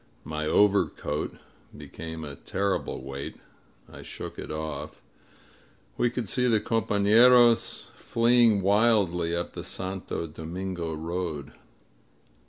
[0.23, 1.37] My overcoat
[1.77, 3.35] became a terrible weight.
[3.87, 4.99] I shook it off.
[5.95, 11.51] We could see the compafleros fleeing wildly up the Santo Domingo road.